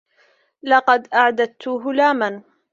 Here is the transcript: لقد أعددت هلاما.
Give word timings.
لقد 0.63 1.07
أعددت 1.13 1.67
هلاما. 1.67 2.41